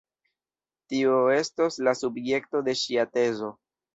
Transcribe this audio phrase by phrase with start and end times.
[0.93, 3.53] Tio estos la subjekto de ŝia tezo...